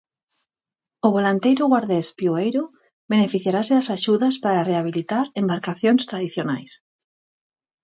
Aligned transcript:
O 1.07 1.07
volanteiro 1.17 1.63
guardés 1.71 2.07
'Piueiro' 2.15 2.73
beneficiarase 3.13 3.73
das 3.77 3.89
axudas 3.97 4.35
para 4.43 4.67
rehabilitar 4.69 5.25
embarcacións 5.41 6.01
tradicionais. 6.09 6.71